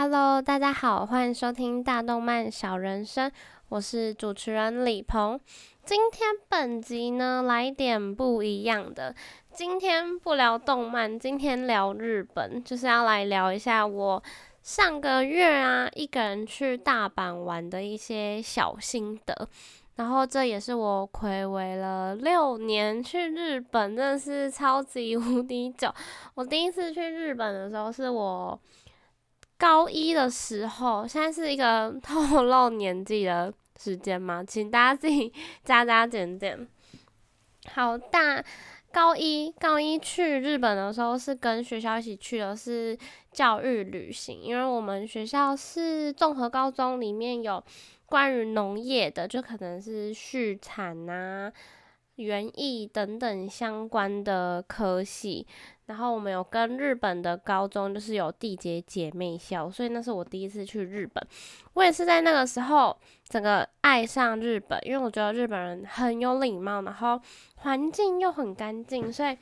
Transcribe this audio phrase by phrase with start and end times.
[0.00, 3.32] Hello，大家好，欢迎收听大动漫小人生，
[3.68, 5.40] 我是主持人李鹏。
[5.84, 9.12] 今天本集呢，来点不一样的。
[9.52, 14.22] 今天不聊动漫，今天聊日本，就是要来聊一下我
[14.62, 19.48] 上个月啊，一个人去大阪玩的一些小心得。
[19.96, 25.92] 然后这也是我暌违了六年去日本，真的是超级无敌久。
[26.36, 28.56] 我第一次去日本的时候是我
[29.58, 34.42] 高一的时候，现在是一个 透露年纪的时间吗？
[34.42, 35.32] 请大家自己
[35.64, 36.66] 加加减减。
[37.66, 38.42] 好大，
[38.92, 42.96] 高一高一去日本的时候是跟学校一起去的，是
[43.32, 47.62] 教育旅行，因为我们学校是综合高中，里面有。
[48.10, 51.52] 关于农业的，就可能是畜产呐、
[52.18, 55.46] 园艺等等相关的科系。
[55.86, 61.26] 然后我们有跟日本的高中，就是有缔结姐妹校，所以那是我第一次去日本。
[61.72, 62.96] 我也是在那个时候，
[63.28, 67.20] 整个爱上日本，因为我觉得日本人很有礼貌，然后
[67.56, 69.36] 环境又很干净，所以。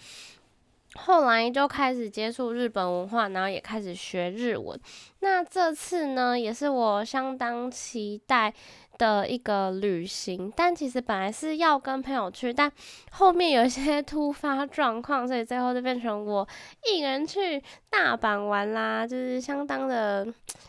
[0.98, 4.81] 后来就开始接触日本文化，然后也开始学日文。
[5.20, 8.55] 那这次呢，也是我相当期待
[8.98, 10.52] 的一个旅行。
[10.56, 12.70] 但其实本来是要跟朋友去，但
[13.11, 16.47] 后面有一些突发状况，所以最后就变成我
[16.92, 20.27] 一个人去大阪玩啦，就是相当的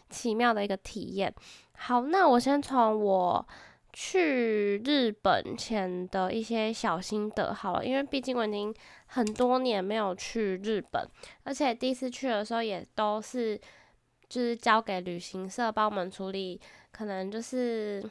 [0.09, 1.33] 奇妙的一个体验。
[1.73, 3.47] 好，那我先从我。
[3.99, 8.71] 去日本前的一些小心得好了，因为毕竟我已经
[9.07, 11.03] 很多年没有去日本，
[11.41, 13.59] 而且第一次去的时候也都是
[14.29, 16.61] 就是交给旅行社帮我们处理，
[16.97, 18.03] 可能就是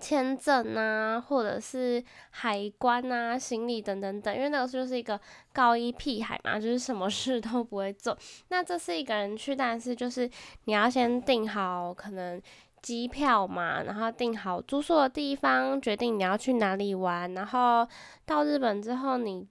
[0.00, 4.34] 签证啊，或者是海关啊、行李等等等。
[4.34, 5.20] 因为那个就是一个
[5.52, 8.16] 高一屁孩嘛，就是什么事都不会做。
[8.48, 10.28] 那这是一个人去，但是就是
[10.64, 12.42] 你要先订好可能。
[12.82, 17.86] 机票嘛，然后订好住宿的地方，决定你要去哪里玩，然后
[18.26, 19.46] 到日本之后，你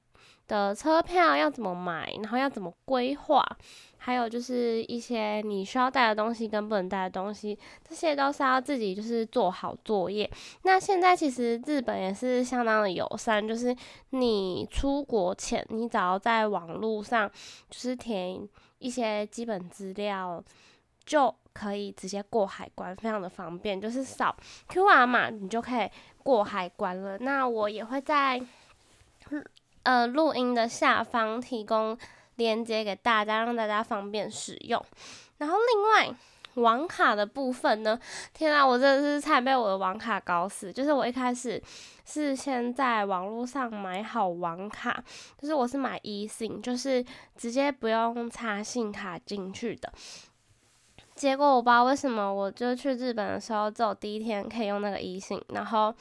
[0.51, 3.41] 的车票要怎么买，然后要怎么规划，
[3.97, 7.57] 还有就是一些你需要带的东西跟不能带的东西，
[7.87, 10.29] 这些都是要自己就是做好作业。
[10.63, 13.73] 那现在其实日本也是相当的友善，就是
[14.09, 17.31] 你出国前，你只要在网络上
[17.69, 18.45] 就是填
[18.79, 20.43] 一些基本资料。
[21.03, 24.33] 就可以直接过海关，非常的方便，就是扫
[24.69, 25.89] QR 码，你就可以
[26.23, 27.17] 过海关了。
[27.17, 28.39] 那我也会在
[29.83, 31.97] 呃录音的下方提供
[32.35, 34.83] 链接给大家，让大家方便使用。
[35.37, 36.15] 然后另外
[36.55, 37.99] 网卡的部分呢，
[38.33, 40.71] 天啊，我真的是差点被我的网卡搞死。
[40.71, 41.61] 就是我一开始
[42.05, 45.03] 是先在网络上买好网卡，
[45.39, 47.03] 就是我是买 eSIM，就是
[47.37, 49.91] 直接不用插信卡进去的。
[51.15, 55.93] 结果我不知道为什么，我就去日本的时候，只有第一天可以用那个微信，然后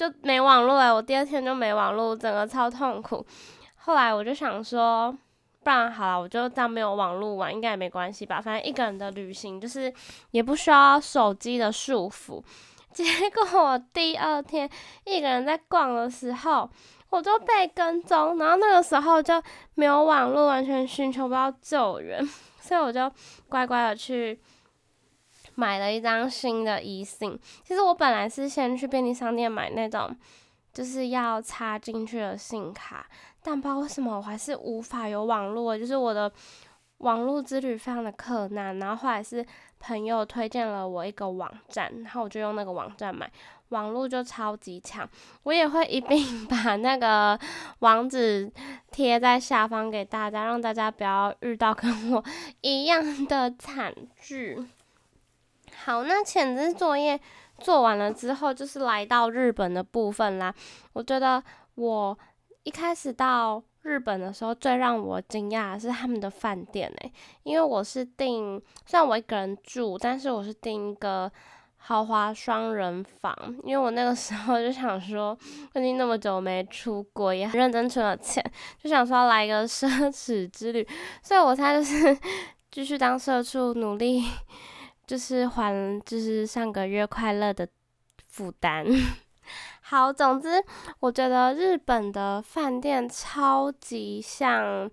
[0.00, 3.22] 就没网络哎，我第二天就没网络，整个超痛苦。
[3.76, 5.14] 后来我就想说，
[5.62, 8.40] 不然好了，我就当没有网络玩，应该也没关系吧。
[8.40, 9.92] 反正一个人的旅行就是
[10.30, 12.42] 也不需要手机的束缚。
[12.94, 14.66] 结果我第二天
[15.04, 16.66] 一个人在逛的时候，
[17.10, 19.34] 我就被跟踪，然后那个时候就
[19.74, 22.26] 没有网络，完全寻求不到救援。
[22.58, 23.12] 所以我就
[23.50, 24.40] 乖乖的去
[25.60, 27.38] 买了一张新的 eSIM。
[27.62, 30.16] 其实我本来是先去便利商店买那种
[30.72, 33.06] 就是要插进去的信卡，
[33.42, 36.32] 但不知道为什么我还是无法有网络，就是我的
[36.98, 38.78] 网络之旅非常的困难。
[38.78, 39.44] 然后后来是
[39.78, 43.30] 朋友推荐了我一个网站，然后我就用那个网站买。
[43.70, 45.08] 网络就超级强，
[45.44, 47.38] 我也会一并把那个
[47.78, 48.50] 网址
[48.90, 52.24] 贴在下方给大家，让大家不要遇到跟我
[52.62, 54.58] 一样的惨剧。
[55.84, 57.18] 好，那前置作业
[57.58, 60.54] 做完了之后，就是来到日本的部分啦。
[60.92, 61.42] 我觉得
[61.74, 62.18] 我
[62.62, 71.30] 一开始到日本的时候，最让我惊讶的是他们的饭店诶，因为我是订，虽然我一个人住，但是我是订一个。
[71.82, 73.34] 豪华双人房，
[73.64, 75.34] 因为我那个时候就想说，
[75.74, 78.44] 已经那么久没出国，也很认真存了钱，
[78.82, 80.86] 就想说来一个奢侈之旅，
[81.22, 82.14] 所以我才就是
[82.70, 84.22] 继续当社畜，努力
[85.10, 87.66] 就是还就是上个月快乐的
[88.28, 88.86] 负担。
[89.82, 90.62] 好，总之
[91.00, 94.88] 我觉得日本的饭店超级像。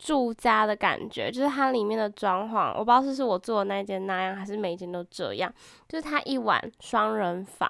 [0.00, 5.52] 住家的感觉，就是它里面的装潢，我不知道是是我住的那间那样，还是每间都这样。
[5.88, 7.68] 就是它一晚双人房，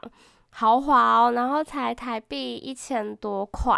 [0.50, 3.74] 豪华哦，然后才台币一千多块。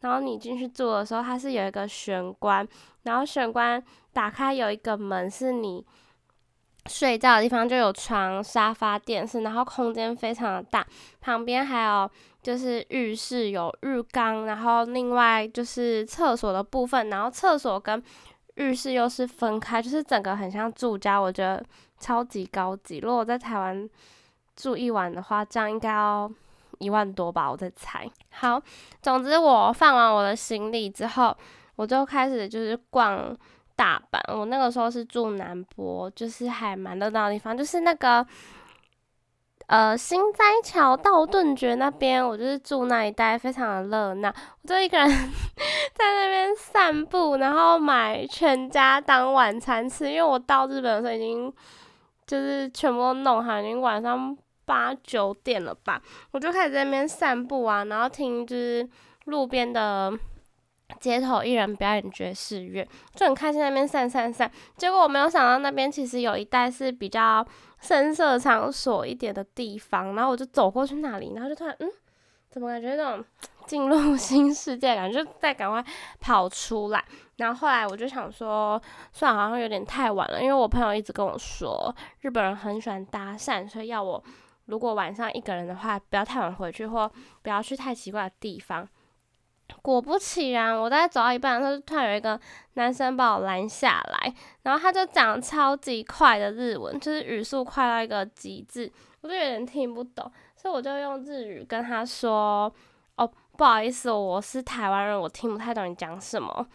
[0.00, 2.66] 然后你进去住的时候，它是有一个玄关，
[3.02, 3.84] 然后玄关
[4.14, 5.84] 打开有一个门，是你
[6.86, 10.84] 睡觉的地方就有床、沙发、电视，然后空间非常的大，
[11.20, 12.10] 旁边还有
[12.42, 18.02] 就是浴室有浴缸，然后另外就是厕所的部分，然后厕所跟
[18.54, 21.62] 浴室又是分开，就是整个很像住家，我觉得
[21.98, 22.98] 超级高级。
[22.98, 23.88] 如果我在台湾
[24.56, 26.30] 住一晚的话，这样应该要
[26.78, 28.10] 一万多吧，我在猜。
[28.30, 28.60] 好，
[29.02, 31.36] 总之我放完我的行李之后，
[31.76, 33.36] 我就开始就是逛。
[33.80, 38.26] 大阪，我那个时候是住南波，就是还蛮热闹的地方，就是那个
[39.68, 44.28] 呃新斋桥道顿崛那边，我就是住那一带，非常的热闹。
[44.60, 45.08] 我就一个人
[45.96, 51.50] 在那边散步，然后买全家当晚餐吃，因为我到日本的时候已经
[52.26, 54.36] 就是全部都弄好，已经晚上
[54.66, 56.02] 八九点了吧，
[56.32, 58.86] 我就开始在那边散步啊，然后听就是
[59.24, 60.12] 路边的。
[60.98, 64.50] 街头艺人表演爵士乐，就很开心那边散散散。
[64.76, 67.46] 结果我没有想到那边其实有一带是比较
[67.80, 71.88] 深色场所一点的地方，然后我就走过去那里，然后就突然嗯，
[72.48, 73.24] 怎么感觉那种
[73.66, 75.84] 进入新世界感，就再赶快
[76.18, 77.04] 跑出来。
[77.36, 78.80] 然后后来我就想说，
[79.12, 84.22] 算，好像有点太晚了，因为我朋友一直跟我说，日本人很喜欢搭讪，所以要我
[84.66, 87.10] 如果晚上一个人的话，不要太晚回去，或
[87.42, 88.86] 不要去太奇怪的地方。
[89.82, 92.38] 果不其然，我在走到一半，他就突然有一个
[92.74, 98.90] 男生把我拦下来，然后他就讲超级快的日文，就是语速快到一个极致，
[99.20, 102.72] 我就有点听不懂，所以我就用日语跟他说
[103.16, 106.66] ：“哦，不好意思，我是台湾人，我听不太懂你讲什么。”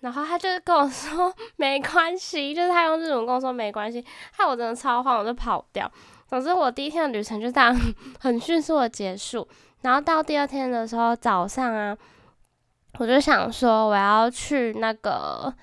[0.00, 5.90] 然后他就跟我说：“没关系。”就是他用日文跟我说：“没关系。”害我真的超慌，我就跑掉。
[6.26, 7.76] 总之，我第一天的旅程就这样
[8.18, 9.46] 很迅速的结束。
[9.82, 11.96] 然后到第二天的时候早上啊。
[12.98, 15.54] 我就想说，我要去那个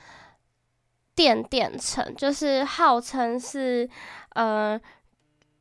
[1.14, 3.88] 电电城，就是号称是
[4.30, 4.80] 呃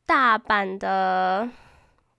[0.06, 1.46] 大阪的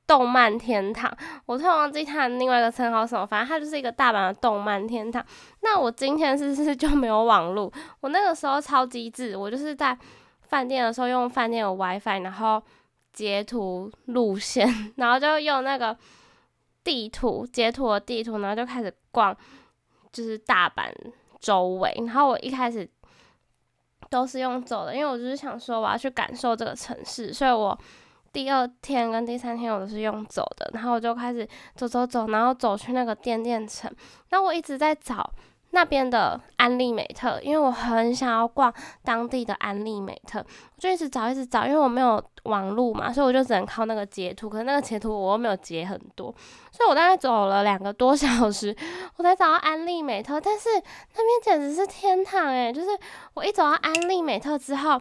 [0.05, 1.11] 动漫天堂。
[1.45, 5.25] 我突然忘记它的另外一个称号什么，反正它就是一个大阪的动漫天堂。
[5.61, 7.73] 那我今天是不是 就没有网络？
[8.01, 9.97] 我那个时候超机智，我就是在
[10.41, 12.61] 饭店的时候用饭店的 WiFi，然后
[13.11, 14.67] 截图路线，
[14.97, 15.97] 然后就用那个。
[16.87, 19.35] 地图截图的地图，然后就开始逛，
[20.13, 20.89] 就是大阪
[21.37, 21.93] 周围。
[22.05, 22.89] 然后我一开始
[24.09, 27.77] 都是用走的，因为我就是想说我要去感受这个城市，所以我
[28.31, 30.71] 第二天跟第三天我都是用走的。
[30.73, 31.45] 然后我就开始
[31.75, 33.93] 走走走，然后走去那个电电城。
[34.29, 35.29] 那我一直在找。
[35.77, 44.49] 那边的安利美特，因为我很想要逛当地的安利美特，我就一直找一直找，因为我没有网路嘛，所以我就只能靠那个截图。
[44.49, 46.33] 可是那个截图我又没有截很多，
[46.71, 48.75] 所以我大概走了两个多小时，
[49.17, 50.41] 我才找到安利美特。
[50.41, 50.67] 但是
[51.15, 52.87] 那边简直是天堂诶，就是
[53.35, 54.99] 我一走到安利美特之后，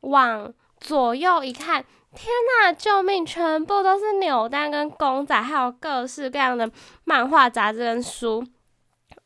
[0.00, 1.84] 往左右一看，
[2.14, 2.32] 天
[2.64, 3.26] 呐，救命！
[3.26, 6.70] 全部都是扭蛋跟公仔，还有各式各样的
[7.04, 8.42] 漫画、杂志跟书。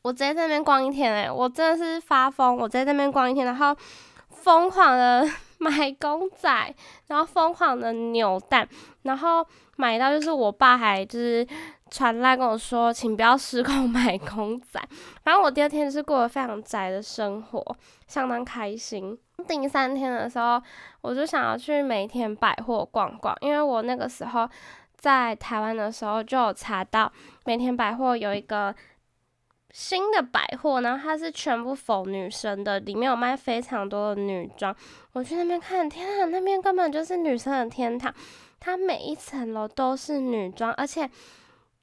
[0.02, 2.56] 我直接在那边逛一天诶，我真的是发疯！
[2.56, 3.76] 我在那边逛一天，然后
[4.30, 6.74] 疯狂的 买公仔，
[7.08, 8.66] 然后疯狂的扭蛋，
[9.02, 11.46] 然后买到就是我爸还就是
[11.90, 14.80] 传来跟我说，请不要失控 买公仔。
[15.22, 17.76] 反正我第二天是过得非常宅的生活，
[18.06, 19.18] 相当开心。
[19.46, 20.62] 第三天的时候，
[21.02, 24.48] 我就想要去每天百货逛逛，因为我那个时候
[24.96, 27.12] 在台湾的时候就有查到
[27.44, 28.74] 每天百货有一个。
[29.72, 34.74] 新的百货，然后它是全部否女生的，里面有卖非常多的女装。
[35.12, 38.12] 我去那边看，天啊，那边根本就是女生的天堂。
[38.58, 41.08] 它每一层楼都是女装，而且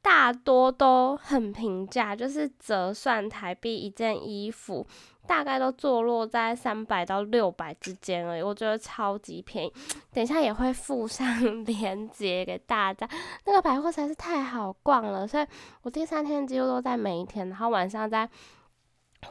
[0.02, 4.86] 大多都很平价，就是折算台币一件衣服。
[5.28, 9.74] 大概都坐落在三百到六百之间而已，我觉得超级便宜。
[10.14, 11.28] 等一下也会附上
[11.66, 13.08] 链接给大家。
[13.46, 15.46] 那个百货实在是太好逛了，所以
[15.84, 18.28] 我第三天几乎都在每一天，然后晚上再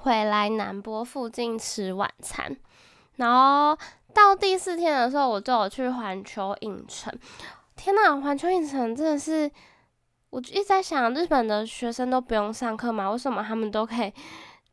[0.03, 2.55] 回来南波附近吃晚餐。
[3.17, 3.77] 然后
[4.13, 7.13] 到第四天的时候，我就有去环球影城。
[7.75, 9.51] 天呐，环球影城真的是，
[10.31, 13.11] 我一直在想，日本的学生都不用上课吗？
[13.11, 14.13] 为什么他们都可以？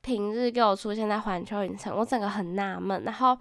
[0.04, 3.04] 平日给我出现在环球影城，我整个很纳闷。
[3.04, 3.36] 然后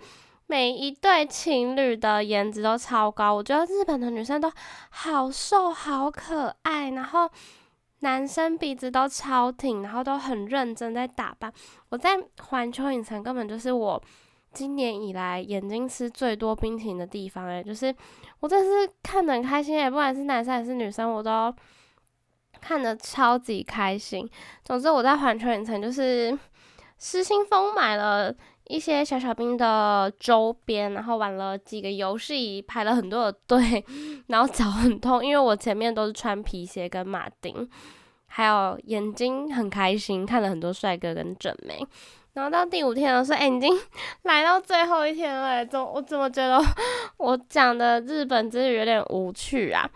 [0.47, 4.51] 每一对情侣的颜值都超高，我觉得日本的女生都
[4.91, 7.29] 好瘦好可爱，然后
[8.01, 11.53] 男生鼻子都超挺，然后都很认真在打扮。
[11.91, 14.03] 我在环球影城根本就是我
[14.53, 17.95] 今年以来眼睛吃最多冰淇淋的地方诶，就是
[18.41, 21.53] 我真是看得很开心诶，不管是男生还是女生，我都
[22.63, 24.27] 看得超级开心。
[24.65, 26.39] 总之我在环球影城就是。
[27.05, 28.33] 失心疯买了
[28.69, 33.85] 一些小小兵的周边，然后玩了几个游戏，排了很多的队，
[34.29, 37.69] 然后脚很痛，因为我前面都是穿皮鞋跟马丁，
[38.29, 41.85] 还有眼睛很开心，看了很多帅哥跟整眉。
[42.35, 43.77] 然后到第五天的时候，哎，已经
[44.23, 46.63] 来到最后一天了，怎我怎么觉得
[47.17, 49.91] 我讲的日本之旅有点无趣啊？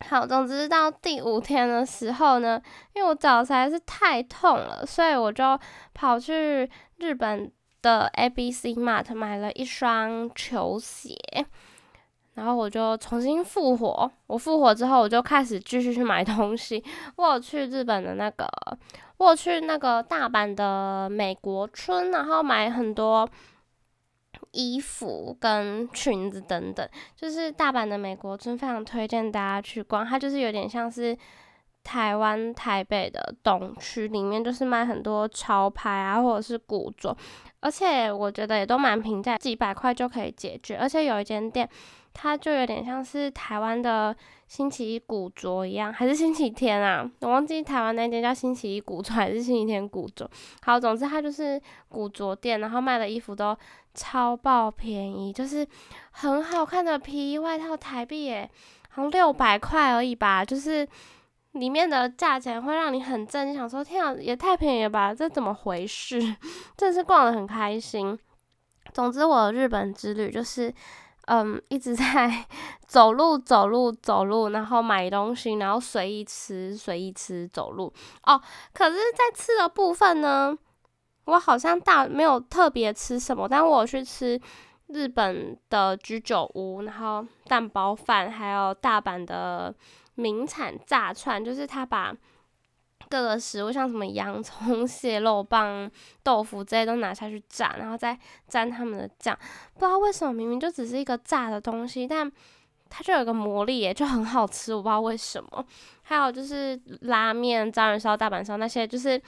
[0.00, 2.60] 好，总之到第五天的时候呢，
[2.94, 5.58] 因为我脚实在是太痛了，所以我就
[5.92, 7.50] 跑去日本
[7.82, 11.16] 的 A B C Mart 买了一双球鞋，
[12.34, 14.10] 然后我就重新复活。
[14.28, 16.82] 我复活之后，我就开始继续去买东西。
[17.16, 18.48] 我去日本的那个，
[19.16, 23.28] 我去那个大阪的美国村，然后买很多。
[24.52, 30.06] 衣服跟裙子等等，就是大阪的美国村，非常推荐大家去逛。
[30.06, 31.16] 它就是有点像是
[31.88, 37.16] 台湾台北的东区，里面就是卖很多潮牌啊，或者是古着，
[37.60, 40.76] 而且我觉得也都蛮平价，几百块就可以解决。
[40.76, 41.66] 而且有一间店。
[42.20, 44.16] 它就有点像是台湾的
[44.48, 47.08] 星期一古着一样，还是星期天啊？
[47.20, 50.28] 我忘记台湾那间叫星期一古着还是星期天古着。
[50.62, 53.56] 好，总之它就是古着店，然后卖的衣服都
[53.94, 55.64] 超爆便宜，就是
[56.10, 58.50] 很好看的皮衣外套，台币耶，
[58.88, 60.44] 好像六百块而已吧。
[60.44, 60.88] 就是
[61.58, 65.14] 里面的价钱会让你很震惊，想说天啊，也太便宜了吧？
[65.14, 66.20] 这怎么回事？
[66.76, 68.18] 真是逛的很开心。
[68.92, 70.72] 总之，我日本之旅就是。
[71.30, 72.46] 嗯，一直在
[72.88, 77.92] 走路，走路，走路，然后买东西，然后随意吃，随意吃，走路。
[78.22, 78.40] 哦，
[78.72, 80.56] 可是，在吃的部分呢，
[81.26, 84.40] 我好像大没有特别吃什么，但我去吃
[84.88, 89.74] 日本的居酒屋，然后蛋包饭，还有大阪的
[90.16, 92.14] 名产炸串，就是他把。
[93.10, 95.90] 各个食物像什么洋葱、 蟹肉棒、
[96.22, 98.18] 豆腐这些都拿下去炸，然后再
[98.48, 99.34] 沾他们的酱。
[99.72, 102.30] 不知道为什么，明明就只是一个炸的东西，但
[102.90, 104.74] 它就有个魔力耶，就很好吃。
[104.74, 105.64] 我不知道为什么。
[106.02, 109.18] 还有就是拉面、章鱼烧、大阪烧那些，就是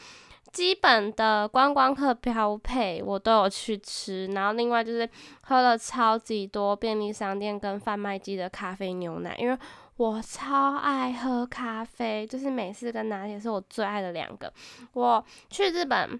[0.53, 4.27] 基本的观光客标配，我都有去吃。
[4.29, 5.09] 然后另外就是
[5.43, 9.59] 喝了超级多便利商店跟贩卖机的咖啡牛奶，因为。
[9.97, 14.51] 我超爱喝咖啡，就是美式跟拿铁是我最爱的两个。
[14.95, 16.19] 我去日本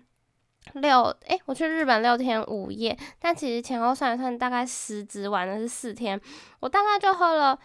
[0.75, 6.21] 六，诶，我去日本六天五夜，但其实前后算一算，大概十只玩的是四天，
[6.61, 7.59] 我大概就喝了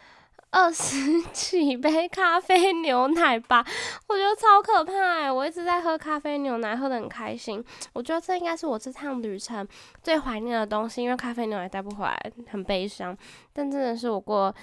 [0.55, 3.65] 二十 几杯咖啡牛奶吧。
[4.07, 5.29] 我觉得超可怕哎！
[5.29, 7.61] 我一直在喝咖啡牛奶，喝的很开心。
[7.91, 9.67] 我觉得这应该是我这趟旅程
[10.01, 13.15] 最怀念的东西，因为咖啡牛奶带不回来，很悲伤。
[13.51, 14.55] 但真的是我过。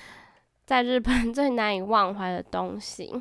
[0.65, 3.13] 在日本 最难以忘怀的东西。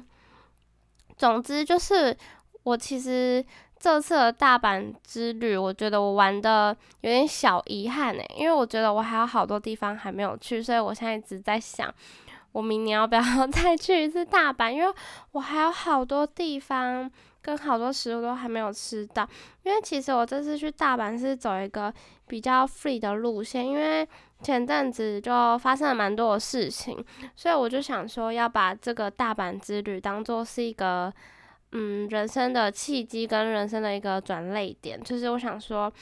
[1.18, 2.16] 总之就是，
[2.64, 3.44] 我其实
[3.80, 11.92] 这次的大阪之旅，我觉得我玩的有点小遗憾诶，因为我觉得我还有好多地方还没有去，所以我现在一直在想，
[12.52, 14.72] 我明年要不要 再去一次大阪？
[14.72, 14.94] 因为
[15.32, 17.10] 我还有好多地方
[17.42, 19.28] 跟好多食物都还没有吃到。
[19.64, 21.94] 因为其实我这次去大阪是走一个
[22.28, 24.08] 比较 free 的路线，因为。
[24.44, 26.98] 前阵子就发生了蛮多的事情，
[27.36, 31.14] 所以我就想说要把这个大阪之旅当做是一个
[31.74, 35.94] 嗯人生的契机跟人生的一个转泪点，就是我想说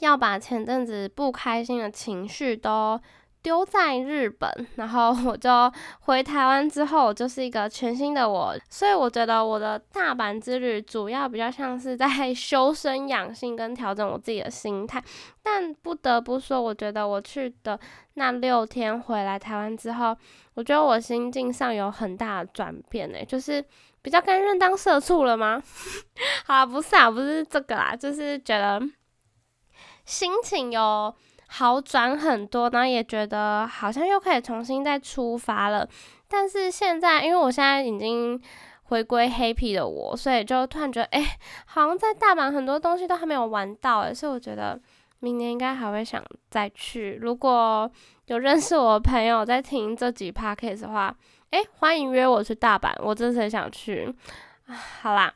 [0.00, 3.00] 要把前阵子不开心的情绪都。
[3.42, 5.50] 丢在日本，然后我就
[6.00, 8.54] 回台湾之后，就是一个全新的我。
[8.68, 15.02] 所以我觉得我的大阪之旅主要比较像是在 修身养性跟调整我自己的心态。
[15.42, 17.80] 但不得不说，我觉得我去的
[18.14, 20.14] 那六天回来台湾之后，
[20.54, 23.64] 我觉得我心境上有很大的转变诶，就是
[24.02, 25.62] 比较甘愿当社畜了吗？
[26.44, 28.80] 好，不是啊，不是这个啦，就是觉得
[30.04, 31.14] 心情有。
[31.52, 35.86] 好转很多，然后也觉得好像又可以重新再出发了。
[36.28, 38.40] 但是现在，因为我现在已经
[38.84, 44.80] 回归黑皮的我，所以就突然觉得，哎，好像在大阪很多东西都还没有玩到，哎，所以我觉得
[45.18, 47.18] 明年应该还会想再去。
[47.20, 47.90] 如果
[48.26, 51.12] 有认识我的朋友在听这几 p a c k a s e 的话，
[51.50, 54.14] 哎，欢迎约我去大阪，我真的很想去。
[55.02, 55.34] 好啦。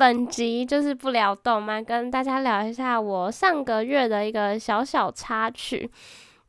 [0.00, 5.90] 本集就是不聊动漫，跟大家聊一下我上个月的一个小小插曲。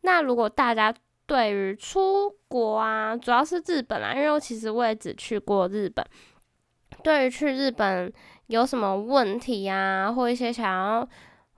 [0.03, 0.93] 那如果大家
[1.25, 6.05] 对于出国啊，主要是日本啊，因为我其实我也只去过日本。
[7.03, 8.09] 对于去日本
[8.47, 11.09] 有什么问题啊，或一些想要。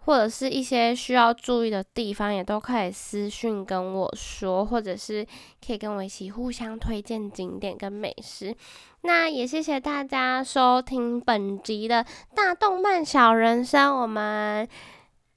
[0.05, 5.25] 或者是一些需要注意的地方，也都可以私讯跟我说，或者是
[5.65, 8.55] 可以跟我一起互相推荐景点跟美食。
[9.01, 12.05] 那也谢谢大家收听本集的
[12.35, 14.67] 大动漫小人生，我们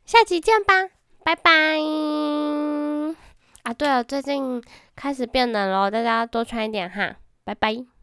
[0.04, 0.90] 下期见吧，
[1.24, 1.78] 拜拜。
[3.62, 4.62] 啊，对了，最近
[4.94, 7.95] 开始变冷了，大家多穿一点哈，拜拜。